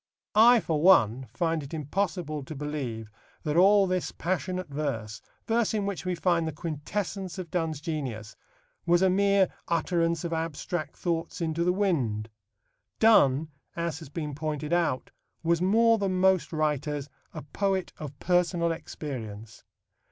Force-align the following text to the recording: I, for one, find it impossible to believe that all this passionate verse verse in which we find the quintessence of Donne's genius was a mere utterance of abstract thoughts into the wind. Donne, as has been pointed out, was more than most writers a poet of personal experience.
I, 0.33 0.59
for 0.61 0.81
one, 0.81 1.27
find 1.31 1.61
it 1.61 1.75
impossible 1.75 2.41
to 2.45 2.55
believe 2.55 3.11
that 3.43 3.55
all 3.55 3.85
this 3.85 4.11
passionate 4.11 4.67
verse 4.67 5.21
verse 5.45 5.75
in 5.75 5.85
which 5.85 6.05
we 6.07 6.15
find 6.15 6.47
the 6.47 6.51
quintessence 6.51 7.37
of 7.37 7.51
Donne's 7.51 7.79
genius 7.79 8.35
was 8.87 9.03
a 9.03 9.11
mere 9.11 9.49
utterance 9.67 10.23
of 10.23 10.33
abstract 10.33 10.97
thoughts 10.97 11.39
into 11.39 11.63
the 11.63 11.71
wind. 11.71 12.29
Donne, 12.97 13.49
as 13.75 13.99
has 13.99 14.09
been 14.09 14.33
pointed 14.33 14.73
out, 14.73 15.11
was 15.43 15.61
more 15.61 15.99
than 15.99 16.19
most 16.19 16.51
writers 16.51 17.07
a 17.31 17.43
poet 17.43 17.93
of 17.99 18.17
personal 18.17 18.71
experience. 18.71 19.63